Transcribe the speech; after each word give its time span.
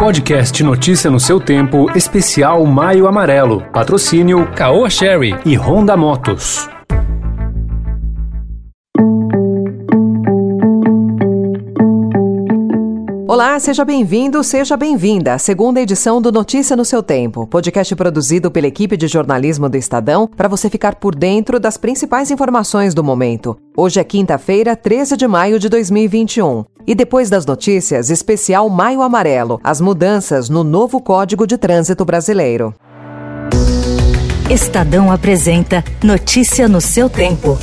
Podcast 0.00 0.64
Notícia 0.64 1.10
no 1.10 1.20
seu 1.20 1.38
tempo, 1.38 1.90
especial 1.94 2.64
Maio 2.64 3.06
Amarelo. 3.06 3.60
Patrocínio 3.70 4.50
Caoa 4.56 4.88
Sherry 4.88 5.38
e 5.44 5.58
Honda 5.58 5.94
Motos. 5.94 6.66
Olá, 13.40 13.58
seja 13.58 13.86
bem-vindo, 13.86 14.44
seja 14.44 14.76
bem-vinda 14.76 15.32
à 15.32 15.38
segunda 15.38 15.80
edição 15.80 16.20
do 16.20 16.30
Notícia 16.30 16.76
no 16.76 16.84
seu 16.84 17.02
Tempo, 17.02 17.46
podcast 17.46 17.96
produzido 17.96 18.50
pela 18.50 18.66
equipe 18.66 18.98
de 18.98 19.08
jornalismo 19.08 19.66
do 19.66 19.78
Estadão 19.78 20.26
para 20.26 20.46
você 20.46 20.68
ficar 20.68 20.96
por 20.96 21.14
dentro 21.14 21.58
das 21.58 21.78
principais 21.78 22.30
informações 22.30 22.92
do 22.92 23.02
momento. 23.02 23.56
Hoje 23.74 23.98
é 23.98 24.04
quinta-feira, 24.04 24.76
13 24.76 25.16
de 25.16 25.26
maio 25.26 25.58
de 25.58 25.70
2021. 25.70 26.66
E 26.86 26.94
depois 26.94 27.30
das 27.30 27.46
notícias, 27.46 28.10
especial 28.10 28.68
Maio 28.68 29.00
Amarelo, 29.00 29.58
as 29.64 29.80
mudanças 29.80 30.50
no 30.50 30.62
novo 30.62 31.00
Código 31.00 31.46
de 31.46 31.56
Trânsito 31.56 32.04
Brasileiro. 32.04 32.74
Estadão 34.50 35.10
apresenta 35.10 35.82
Notícia 36.04 36.68
no 36.68 36.78
seu 36.82 37.08
tempo. 37.08 37.56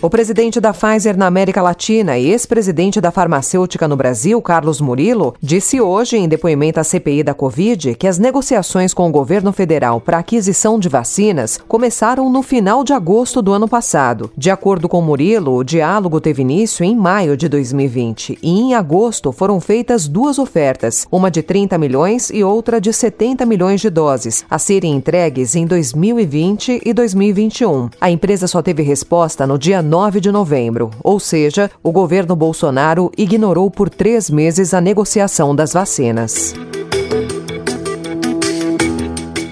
O 0.00 0.08
presidente 0.08 0.60
da 0.60 0.72
Pfizer 0.72 1.16
na 1.16 1.26
América 1.26 1.60
Latina 1.60 2.16
e 2.16 2.30
ex-presidente 2.30 3.00
da 3.00 3.10
farmacêutica 3.10 3.88
no 3.88 3.96
Brasil, 3.96 4.40
Carlos 4.40 4.80
Murilo, 4.80 5.34
disse 5.42 5.80
hoje, 5.80 6.16
em 6.16 6.28
depoimento 6.28 6.78
à 6.78 6.84
CPI 6.84 7.24
da 7.24 7.34
Covid, 7.34 7.96
que 7.96 8.06
as 8.06 8.16
negociações 8.16 8.94
com 8.94 9.08
o 9.08 9.10
governo 9.10 9.52
federal 9.52 10.00
para 10.00 10.18
aquisição 10.18 10.78
de 10.78 10.88
vacinas 10.88 11.58
começaram 11.66 12.30
no 12.30 12.44
final 12.44 12.84
de 12.84 12.92
agosto 12.92 13.42
do 13.42 13.52
ano 13.52 13.66
passado. 13.66 14.30
De 14.36 14.52
acordo 14.52 14.88
com 14.88 15.02
Murilo, 15.02 15.56
o 15.56 15.64
diálogo 15.64 16.20
teve 16.20 16.42
início 16.42 16.84
em 16.84 16.94
maio 16.94 17.36
de 17.36 17.48
2020 17.48 18.38
e 18.40 18.50
em 18.50 18.74
agosto 18.74 19.32
foram 19.32 19.60
feitas 19.60 20.06
duas 20.06 20.38
ofertas, 20.38 21.08
uma 21.10 21.28
de 21.28 21.42
30 21.42 21.76
milhões 21.76 22.30
e 22.30 22.44
outra 22.44 22.80
de 22.80 22.92
70 22.92 23.44
milhões 23.44 23.80
de 23.80 23.90
doses, 23.90 24.44
a 24.48 24.60
serem 24.60 24.94
entregues 24.94 25.56
em 25.56 25.66
2020 25.66 26.82
e 26.86 26.92
2021. 26.94 27.90
A 28.00 28.12
empresa 28.12 28.46
só 28.46 28.62
teve 28.62 28.84
resposta 28.84 29.44
no 29.44 29.58
dia 29.58 29.87
9 29.88 30.20
de 30.20 30.30
novembro, 30.30 30.90
ou 31.02 31.18
seja, 31.18 31.70
o 31.82 31.90
governo 31.90 32.36
Bolsonaro 32.36 33.10
ignorou 33.16 33.70
por 33.70 33.88
três 33.88 34.28
meses 34.28 34.74
a 34.74 34.82
negociação 34.82 35.56
das 35.56 35.72
vacinas. 35.72 36.54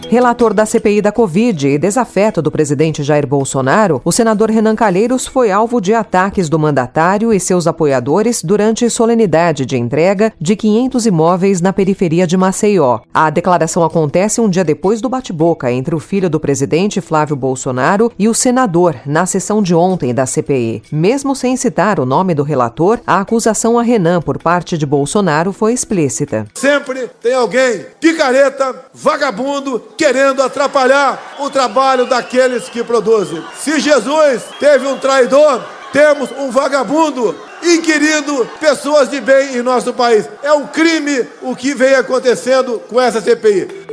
Relator 0.09 0.55
da 0.55 0.65
CPI 0.65 1.03
da 1.03 1.11
Covid 1.11 1.67
e 1.67 1.79
desafeto 1.79 2.41
do 2.41 2.49
presidente 2.49 3.03
Jair 3.03 3.27
Bolsonaro, 3.27 4.01
o 4.05 4.13
senador 4.13 4.51
Renan 4.51 4.77
Calheiros 4.77 5.27
foi 5.27 5.51
alvo 5.51 5.81
de 5.81 5.93
ataques 5.93 6.49
do 6.49 6.61
mandatário 6.61 7.33
e 7.33 7.41
seus 7.41 7.67
apoiadores 7.67 8.41
durante 8.41 8.89
solenidade 8.89 9.67
de 9.67 9.77
entrega 9.77 10.33
de 10.41 10.55
500 10.55 11.07
imóveis 11.07 11.61
na 11.61 11.73
periferia 11.73 12.25
de 12.25 12.37
Maceió. 12.37 13.01
A 13.13 13.29
declaração 13.31 13.83
acontece 13.83 14.41
um 14.41 14.49
dia 14.49 14.63
depois 14.63 15.01
do 15.01 15.09
bate-boca 15.09 15.73
entre 15.73 15.95
o 15.95 16.01
filho 16.01 16.31
do 16.31 16.39
presidente, 16.39 17.01
Flávio 17.01 17.35
Bolsonaro, 17.35 18.13
e 18.17 18.29
o 18.29 18.35
senador, 18.35 18.95
na 19.05 19.27
sessão 19.27 19.61
de 19.61 19.75
ontem 19.75 20.15
da 20.15 20.25
CPI. 20.25 20.85
Mesmo 20.93 21.35
sem 21.35 21.57
citar 21.57 21.99
o 21.99 22.07
nome 22.07 22.33
do 22.33 22.45
relator, 22.45 23.01
a 23.05 23.21
acusação 23.21 23.77
a 23.77 23.83
Renan 23.83 24.23
por 24.23 24.39
parte 24.39 24.79
de 24.79 24.87
Bolsonaro 24.87 25.53
foi 25.53 25.73
explícita. 25.73 26.47
Sempre 26.55 27.11
tem 27.21 27.35
alguém 27.35 27.87
picareta, 28.01 28.73
vagabundo, 28.95 29.83
querendo 29.97 30.43
atrapalhar 30.43 31.37
o 31.39 31.51
trabalho 31.51 32.07
daqueles 32.07 32.69
que 32.69 32.85
produzem. 32.85 33.43
Se 33.59 33.81
Jesus 33.81 34.43
teve 34.59 34.87
um 34.87 34.99
traidor, 34.99 35.63
temos 35.93 36.31
um 36.33 36.51
vagabundo 36.51 37.35
inquirindo 37.63 38.47
pessoas 38.61 39.09
de 39.09 39.21
bem 39.21 39.57
em 39.57 39.63
nosso 39.63 39.93
país. 39.93 40.29
É 40.43 40.53
um 40.53 40.67
crime 40.67 41.27
o 41.43 41.57
que 41.57 41.75
vem 41.75 41.95
acontecendo 41.95 42.81
com 42.89 43.01
essa 43.01 43.21
CPI. 43.21 43.86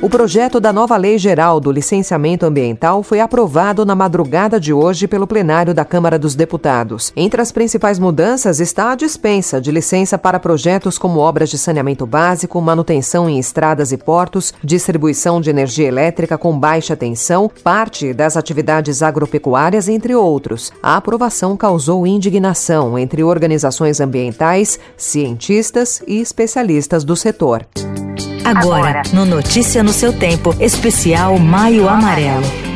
O 0.00 0.08
projeto 0.08 0.60
da 0.60 0.72
nova 0.72 0.96
Lei 0.96 1.18
Geral 1.18 1.58
do 1.58 1.72
Licenciamento 1.72 2.46
Ambiental 2.46 3.02
foi 3.02 3.18
aprovado 3.18 3.84
na 3.84 3.96
madrugada 3.96 4.60
de 4.60 4.72
hoje 4.72 5.08
pelo 5.08 5.26
plenário 5.26 5.74
da 5.74 5.84
Câmara 5.84 6.16
dos 6.16 6.36
Deputados. 6.36 7.12
Entre 7.16 7.42
as 7.42 7.50
principais 7.50 7.98
mudanças 7.98 8.60
está 8.60 8.92
a 8.92 8.94
dispensa 8.94 9.60
de 9.60 9.72
licença 9.72 10.16
para 10.16 10.38
projetos 10.38 10.98
como 10.98 11.18
obras 11.18 11.50
de 11.50 11.58
saneamento 11.58 12.06
básico, 12.06 12.60
manutenção 12.60 13.28
em 13.28 13.40
estradas 13.40 13.90
e 13.90 13.96
portos, 13.96 14.54
distribuição 14.62 15.40
de 15.40 15.50
energia 15.50 15.88
elétrica 15.88 16.38
com 16.38 16.56
baixa 16.56 16.94
tensão, 16.94 17.50
parte 17.64 18.14
das 18.14 18.36
atividades 18.36 19.02
agropecuárias, 19.02 19.88
entre 19.88 20.14
outros. 20.14 20.72
A 20.80 20.96
aprovação 20.96 21.56
causou 21.56 22.06
indignação 22.06 22.96
entre 22.96 23.24
organizações 23.24 24.00
ambientais, 24.00 24.78
cientistas 24.96 26.00
e 26.06 26.20
especialistas 26.20 27.02
do 27.02 27.16
setor. 27.16 27.66
Agora, 28.48 29.02
no 29.12 29.26
Notícia 29.26 29.82
no 29.82 29.92
seu 29.92 30.10
tempo, 30.10 30.56
especial 30.58 31.38
Maio 31.38 31.86
Amarelo. 31.86 32.67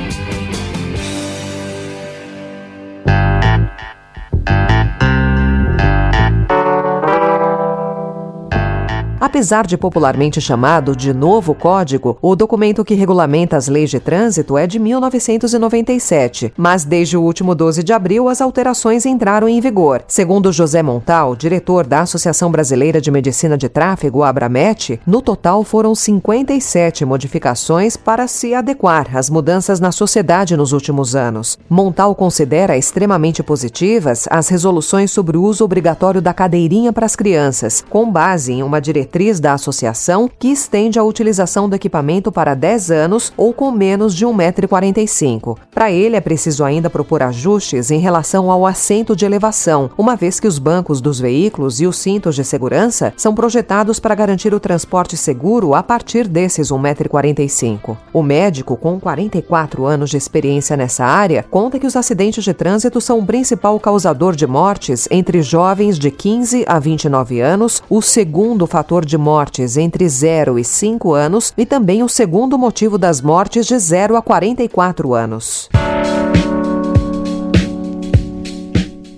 Apesar 9.23 9.69
de 9.69 9.79
popularmente 9.79 10.41
chamado 10.41 10.97
de 10.97 11.15
Novo 11.15 11.55
Código, 11.55 12.19
o 12.21 12.35
documento 12.35 12.85
que 12.85 12.93
regulamenta 12.93 13.57
as 13.57 13.69
leis 13.69 13.89
de 13.89 14.01
trânsito 14.01 14.59
é 14.59 14.67
de 14.67 14.81
1997, 14.81 16.53
mas 16.57 16.85
desde 16.85 17.17
o 17.17 17.23
último 17.23 17.55
12 17.55 17.85
de 17.85 17.93
abril 17.93 18.29
as 18.29 18.41
alterações 18.41 19.07
entraram 19.07 19.49
em 19.49 19.61
vigor. 19.61 20.03
Segundo 20.09 20.53
José 20.53 20.83
Montal, 20.83 21.37
diretor 21.37 21.87
da 21.87 22.01
Associação 22.01 22.51
Brasileira 22.51 23.01
de 23.01 23.13
Medicina 23.13 23.57
de 23.57 23.69
Tráfego, 23.69 24.25
Abramet, 24.25 24.99
no 25.07 25.23
total 25.23 25.63
foram 25.63 25.95
57 25.95 27.05
modificações 27.05 27.97
para 27.97 28.27
se 28.27 28.53
adequar 28.57 29.17
às 29.17 29.31
mudanças 29.31 29.79
na 29.79 29.93
sociedade 29.93 30.57
nos 30.57 30.73
últimos 30.73 31.15
anos. 31.15 31.57
Montal 31.71 32.13
considera 32.17 32.77
extremamente 32.77 33.41
positivas 33.41 34.27
as 34.29 34.49
resoluções 34.49 35.13
sobre 35.13 35.37
o 35.37 35.45
uso 35.45 35.65
obrigatório 35.65 36.21
da 36.21 36.35
cadeirinha 36.35 36.93
para 36.93 37.07
as 37.07 37.15
crianças, 37.15 37.85
com 37.89 38.11
base 38.11 38.55
em 38.55 38.65
uma 38.65 38.81
diretriz 38.81 39.12
diretriz 39.13 39.39
da 39.39 39.53
associação 39.53 40.29
que 40.39 40.49
estende 40.49 40.99
a 40.99 41.05
utilização 41.05 41.69
do 41.69 41.77
equipamento 41.77 42.33
para 42.33 42.55
10 42.55 42.91
anos 42.91 43.33
ou 43.37 43.53
com 43.53 43.71
menos 43.71 44.15
de 44.15 44.25
1,45m. 44.25 45.59
Para 45.71 45.93
ele, 45.93 46.17
é 46.17 46.21
preciso 46.21 46.65
ainda 46.65 46.89
propor 46.89 47.23
ajustes 47.23 47.91
em 47.91 47.99
relação 47.99 48.51
ao 48.51 48.67
assento 48.67 49.15
de 49.15 49.27
elevação, 49.27 49.91
uma 49.99 50.17
vez 50.17 50.41
que 50.41 50.47
os 50.47 50.59
bancos 50.59 51.01
dos 51.01 51.21
veículos 51.21 51.81
e 51.81 51.87
os 51.87 51.99
cintos 51.99 52.35
de 52.35 52.43
segurança 52.43 53.13
são 53.17 53.35
projetados 53.35 54.01
para 54.01 54.15
garantir 54.15 54.55
o 54.55 54.61
transporte 54.61 55.17
seguro 55.17 55.75
a 55.75 55.83
partir 55.83 56.27
desses 56.27 56.71
1,45m. 56.71 57.97
O 58.13 58.23
médico, 58.23 58.77
com 58.77 58.99
44 58.99 59.85
anos 59.85 60.09
de 60.09 60.17
experiência 60.17 60.77
nessa 60.77 61.05
área, 61.05 61.45
conta 61.51 61.79
que 61.79 61.87
os 61.87 61.97
acidentes 61.97 62.45
de 62.45 62.55
trânsito 62.55 63.01
são 63.01 63.19
o 63.19 63.27
principal 63.27 63.79
causador 63.79 64.35
de 64.35 64.47
mortes 64.47 65.07
entre 65.11 65.43
jovens 65.43 65.99
de 65.99 66.11
15 66.11 66.65
a 66.67 66.79
29 66.79 67.41
anos, 67.41 67.83
o 67.91 68.01
segundo 68.01 68.67
fator 68.67 69.02
de 69.05 69.19
mortes 69.19 69.77
entre 69.77 70.09
0 70.09 70.59
e 70.59 70.65
5 70.65 71.13
anos 71.13 71.53
e 71.57 71.67
também 71.67 72.03
o 72.03 72.09
segundo 72.09 72.59
motivo 72.59 72.99
das 72.99 73.21
mortes 73.21 73.67
de 73.67 73.79
0 73.79 74.17
a 74.17 74.23
44 74.23 75.15
anos. 75.15 75.69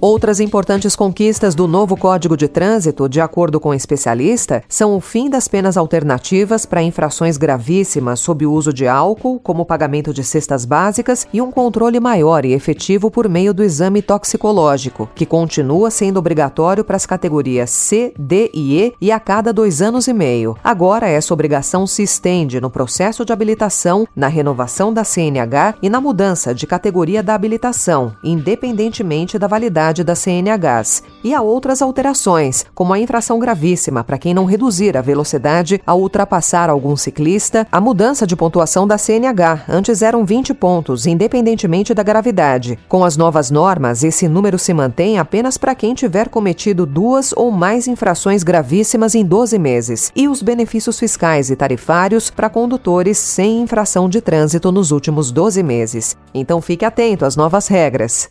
Outras 0.07 0.39
importantes 0.39 0.95
conquistas 0.95 1.55
do 1.55 1.67
novo 1.67 1.97
Código 1.97 2.37
de 2.37 2.47
Trânsito, 2.47 3.09
de 3.09 3.23
acordo 3.23 3.59
com 3.59 3.71
o 3.71 3.75
especialista, 3.75 4.63
são 4.69 4.95
o 4.95 5.01
fim 5.01 5.31
das 5.31 5.49
penas 5.49 5.79
alternativas 5.79 6.67
para 6.67 6.83
infrações 6.83 7.39
gravíssimas 7.39 8.21
sob 8.21 8.45
o 8.45 8.53
uso 8.53 8.71
de 8.71 8.87
álcool, 8.87 9.41
como 9.41 9.65
pagamento 9.65 10.13
de 10.13 10.23
cestas 10.23 10.67
básicas, 10.67 11.27
e 11.33 11.41
um 11.41 11.51
controle 11.51 11.99
maior 12.01 12.45
e 12.45 12.53
efetivo 12.53 13.11
por 13.11 13.31
meio 13.31 13.55
do 13.55 13.65
exame 13.65 14.03
toxicológico, 14.03 15.09
que 15.15 15.25
continua 15.25 15.91
sendo 15.91 16.19
obrigatório 16.19 16.85
para 16.85 16.97
as 16.97 17.07
categorias 17.07 17.71
C, 17.71 18.13
D 18.19 18.51
e 18.53 18.79
E 18.79 18.93
e 19.01 19.11
a 19.11 19.19
cada 19.19 19.55
dois 19.55 19.81
anos 19.81 20.07
e 20.07 20.13
meio. 20.13 20.55
Agora, 20.63 21.09
essa 21.09 21.33
obrigação 21.33 21.87
se 21.87 22.03
estende 22.03 22.61
no 22.61 22.69
processo 22.69 23.25
de 23.25 23.33
habilitação, 23.33 24.07
na 24.15 24.29
renovação 24.29 24.93
da 24.93 25.03
CNH 25.03 25.77
e 25.81 25.89
na 25.89 25.99
mudança 25.99 26.55
de 26.55 26.67
categoria 26.67 27.23
da 27.23 27.35
habilitação, 27.35 28.15
independentemente 28.23 29.39
da 29.39 29.47
validade 29.47 29.94
velocidade 29.95 30.03
das 30.03 30.19
CNHs. 30.19 31.03
E 31.23 31.33
há 31.33 31.41
outras 31.41 31.81
alterações, 31.81 32.67
como 32.75 32.93
a 32.93 32.99
infração 32.99 33.39
gravíssima 33.39 34.03
para 34.03 34.19
quem 34.19 34.35
não 34.35 34.45
reduzir 34.45 34.97
a 34.97 35.01
velocidade 35.01 35.81
ao 35.87 36.01
ultrapassar 36.01 36.69
algum 36.69 36.97
ciclista, 36.97 37.67
a 37.71 37.81
mudança 37.81 38.27
de 38.27 38.37
pontuação 38.37 38.87
da 38.87 38.99
CNH, 38.99 39.65
antes 39.69 40.03
eram 40.03 40.25
20 40.25 40.53
pontos, 40.55 41.07
independentemente 41.07 41.95
da 41.95 42.03
gravidade. 42.03 42.79
Com 42.89 43.05
as 43.05 43.17
novas 43.17 43.51
normas, 43.51 44.03
esse 44.03 44.29
número 44.29 44.59
se 44.59 44.75
mantém 44.75 45.19
apenas 45.19 45.57
para 45.57 45.75
quem 45.75 45.95
tiver 45.95 46.29
cometido 46.29 46.85
duas 46.85 47.33
ou 47.33 47.51
mais 47.51 47.87
infrações 47.87 48.43
gravíssimas 48.43 49.15
em 49.15 49.25
12 49.25 49.59
meses, 49.59 50.13
e 50.15 50.29
os 50.29 50.43
benefícios 50.43 50.99
fiscais 50.99 51.51
e 51.51 51.57
tarifários 51.57 52.31
para 52.31 52.51
condutores 52.51 53.17
sem 53.19 53.63
infração 53.63 54.09
de 54.09 54.21
trânsito 54.21 54.73
nos 54.73 54.91
últimos 54.91 55.31
12 55.31 55.63
meses. 55.63 56.17
Então 56.35 56.61
fique 56.61 56.85
atento 56.85 57.25
às 57.25 57.37
novas 57.37 57.69
regras. 57.69 58.29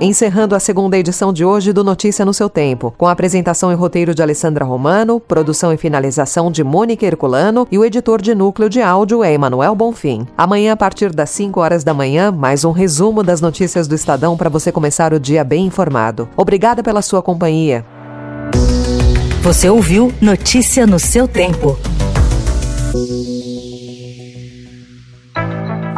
Encerrando 0.00 0.56
a 0.56 0.60
segunda 0.60 0.98
edição 0.98 1.32
de 1.32 1.44
hoje 1.44 1.72
do 1.72 1.84
Notícia 1.84 2.24
no 2.24 2.34
seu 2.34 2.50
Tempo, 2.50 2.92
com 2.98 3.06
a 3.06 3.12
apresentação 3.12 3.70
e 3.70 3.76
roteiro 3.76 4.12
de 4.12 4.20
Alessandra 4.20 4.64
Romano, 4.64 5.20
produção 5.20 5.72
e 5.72 5.76
finalização 5.76 6.50
de 6.50 6.64
Mônica 6.64 7.06
Herculano 7.06 7.66
e 7.70 7.78
o 7.78 7.84
editor 7.84 8.20
de 8.20 8.34
núcleo 8.34 8.68
de 8.68 8.82
áudio 8.82 9.22
é 9.22 9.32
Emanuel 9.32 9.72
Bonfim. 9.74 10.26
Amanhã, 10.36 10.72
a 10.72 10.76
partir 10.76 11.12
das 11.12 11.30
5 11.30 11.60
horas 11.60 11.84
da 11.84 11.94
manhã, 11.94 12.32
mais 12.32 12.64
um 12.64 12.72
resumo 12.72 13.22
das 13.22 13.40
notícias 13.40 13.86
do 13.86 13.94
Estadão 13.94 14.36
para 14.36 14.50
você 14.50 14.72
começar 14.72 15.14
o 15.14 15.20
dia 15.20 15.44
bem 15.44 15.66
informado. 15.66 16.28
Obrigada 16.36 16.82
pela 16.82 17.00
sua 17.00 17.22
companhia. 17.22 17.84
Você 19.42 19.68
ouviu 19.70 20.12
Notícia 20.20 20.88
no 20.88 20.98
seu 20.98 21.28
tempo. 21.28 21.78